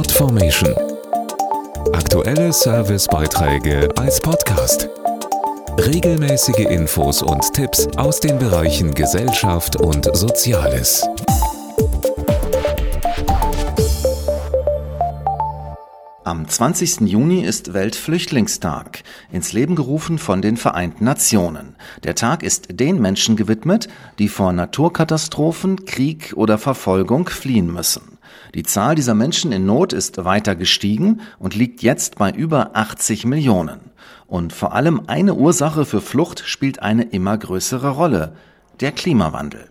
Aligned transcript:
Podformation. 0.00 0.74
Aktuelle 1.92 2.54
Servicebeiträge 2.54 3.86
als 3.98 4.18
Podcast. 4.18 4.88
Regelmäßige 5.76 6.70
Infos 6.70 7.20
und 7.20 7.42
Tipps 7.52 7.86
aus 7.98 8.18
den 8.18 8.38
Bereichen 8.38 8.94
Gesellschaft 8.94 9.76
und 9.76 10.08
Soziales. 10.16 11.06
Am 16.24 16.48
20. 16.48 17.02
Juni 17.02 17.42
ist 17.42 17.74
Weltflüchtlingstag, 17.74 19.02
ins 19.30 19.52
Leben 19.52 19.76
gerufen 19.76 20.16
von 20.16 20.40
den 20.40 20.56
Vereinten 20.56 21.04
Nationen. 21.04 21.76
Der 22.04 22.14
Tag 22.14 22.42
ist 22.42 22.80
den 22.80 23.02
Menschen 23.02 23.36
gewidmet, 23.36 23.88
die 24.18 24.28
vor 24.28 24.54
Naturkatastrophen, 24.54 25.84
Krieg 25.84 26.32
oder 26.36 26.56
Verfolgung 26.56 27.28
fliehen 27.28 27.70
müssen. 27.70 28.19
Die 28.54 28.62
Zahl 28.62 28.94
dieser 28.94 29.14
Menschen 29.14 29.52
in 29.52 29.66
Not 29.66 29.92
ist 29.92 30.24
weiter 30.24 30.56
gestiegen 30.56 31.20
und 31.38 31.54
liegt 31.54 31.82
jetzt 31.82 32.16
bei 32.16 32.30
über 32.30 32.70
80 32.74 33.24
Millionen. 33.24 33.80
Und 34.26 34.52
vor 34.52 34.74
allem 34.74 35.02
eine 35.06 35.34
Ursache 35.34 35.84
für 35.84 36.00
Flucht 36.00 36.42
spielt 36.46 36.82
eine 36.82 37.02
immer 37.02 37.36
größere 37.36 37.90
Rolle, 37.90 38.34
der 38.80 38.92
Klimawandel. 38.92 39.70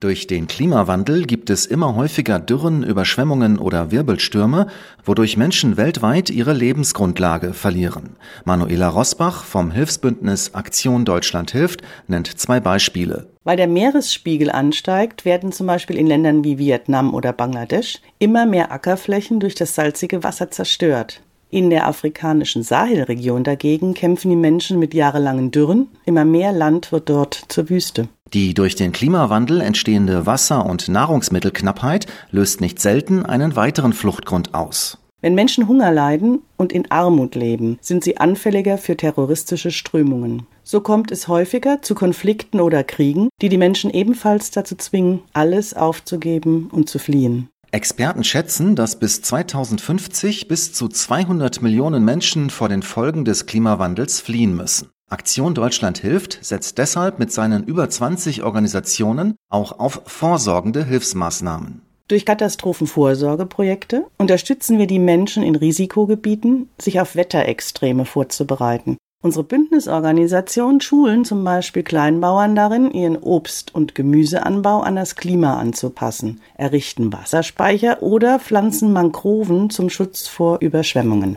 Durch 0.00 0.26
den 0.26 0.46
Klimawandel 0.46 1.26
gibt 1.26 1.50
es 1.50 1.66
immer 1.66 1.94
häufiger 1.94 2.38
Dürren, 2.38 2.82
Überschwemmungen 2.82 3.58
oder 3.58 3.90
Wirbelstürme, 3.90 4.66
wodurch 5.04 5.36
Menschen 5.36 5.76
weltweit 5.76 6.30
ihre 6.30 6.54
Lebensgrundlage 6.54 7.52
verlieren. 7.52 8.16
Manuela 8.46 8.88
Rosbach 8.88 9.44
vom 9.44 9.70
Hilfsbündnis 9.70 10.54
Aktion 10.54 11.04
Deutschland 11.04 11.50
hilft 11.50 11.82
nennt 12.08 12.28
zwei 12.38 12.60
Beispiele. 12.60 13.26
Weil 13.44 13.58
der 13.58 13.68
Meeresspiegel 13.68 14.50
ansteigt, 14.50 15.26
werden 15.26 15.52
zum 15.52 15.66
Beispiel 15.66 15.98
in 15.98 16.06
Ländern 16.06 16.44
wie 16.44 16.56
Vietnam 16.56 17.12
oder 17.12 17.34
Bangladesch 17.34 17.98
immer 18.18 18.46
mehr 18.46 18.72
Ackerflächen 18.72 19.38
durch 19.38 19.54
das 19.54 19.74
salzige 19.74 20.24
Wasser 20.24 20.50
zerstört. 20.50 21.20
In 21.50 21.68
der 21.68 21.86
afrikanischen 21.86 22.62
Sahelregion 22.62 23.44
dagegen 23.44 23.92
kämpfen 23.92 24.30
die 24.30 24.36
Menschen 24.36 24.78
mit 24.78 24.94
jahrelangen 24.94 25.50
Dürren. 25.50 25.88
Immer 26.06 26.24
mehr 26.24 26.52
Land 26.52 26.90
wird 26.90 27.10
dort 27.10 27.34
zur 27.48 27.68
Wüste. 27.68 28.08
Die 28.32 28.54
durch 28.54 28.76
den 28.76 28.92
Klimawandel 28.92 29.60
entstehende 29.60 30.24
Wasser- 30.24 30.64
und 30.64 30.88
Nahrungsmittelknappheit 30.88 32.06
löst 32.30 32.60
nicht 32.60 32.80
selten 32.80 33.26
einen 33.26 33.56
weiteren 33.56 33.92
Fluchtgrund 33.92 34.54
aus. 34.54 34.98
Wenn 35.20 35.34
Menschen 35.34 35.66
Hunger 35.66 35.90
leiden 35.90 36.40
und 36.56 36.72
in 36.72 36.90
Armut 36.90 37.34
leben, 37.34 37.76
sind 37.80 38.04
sie 38.04 38.16
anfälliger 38.16 38.78
für 38.78 38.96
terroristische 38.96 39.70
Strömungen. 39.70 40.46
So 40.62 40.80
kommt 40.80 41.10
es 41.10 41.28
häufiger 41.28 41.82
zu 41.82 41.94
Konflikten 41.94 42.60
oder 42.60 42.84
Kriegen, 42.84 43.28
die 43.42 43.48
die 43.48 43.58
Menschen 43.58 43.90
ebenfalls 43.90 44.50
dazu 44.50 44.76
zwingen, 44.76 45.20
alles 45.32 45.74
aufzugeben 45.74 46.70
und 46.72 46.88
zu 46.88 46.98
fliehen. 46.98 47.48
Experten 47.72 48.24
schätzen, 48.24 48.76
dass 48.76 48.98
bis 48.98 49.22
2050 49.22 50.48
bis 50.48 50.72
zu 50.72 50.88
200 50.88 51.62
Millionen 51.62 52.04
Menschen 52.04 52.48
vor 52.50 52.68
den 52.68 52.82
Folgen 52.82 53.24
des 53.24 53.46
Klimawandels 53.46 54.20
fliehen 54.20 54.56
müssen. 54.56 54.88
Aktion 55.10 55.54
Deutschland 55.54 55.98
hilft 55.98 56.38
setzt 56.40 56.78
deshalb 56.78 57.18
mit 57.18 57.32
seinen 57.32 57.64
über 57.64 57.90
20 57.90 58.42
Organisationen 58.44 59.34
auch 59.48 59.78
auf 59.78 60.02
vorsorgende 60.06 60.84
Hilfsmaßnahmen. 60.84 61.82
Durch 62.08 62.24
Katastrophenvorsorgeprojekte 62.24 64.06
unterstützen 64.18 64.78
wir 64.78 64.86
die 64.86 64.98
Menschen 64.98 65.42
in 65.42 65.56
Risikogebieten, 65.56 66.68
sich 66.80 67.00
auf 67.00 67.16
Wetterextreme 67.16 68.04
vorzubereiten 68.04 68.96
Unsere 69.22 69.44
Bündnisorganisationen 69.44 70.80
schulen 70.80 71.26
zum 71.26 71.44
Beispiel 71.44 71.82
Kleinbauern 71.82 72.56
darin, 72.56 72.90
ihren 72.90 73.18
Obst- 73.18 73.74
und 73.74 73.94
Gemüseanbau 73.94 74.80
an 74.80 74.96
das 74.96 75.14
Klima 75.14 75.58
anzupassen, 75.58 76.40
errichten 76.56 77.12
Wasserspeicher 77.12 78.02
oder 78.02 78.38
pflanzen 78.38 78.94
Mangroven 78.94 79.68
zum 79.68 79.90
Schutz 79.90 80.26
vor 80.26 80.62
Überschwemmungen. 80.62 81.36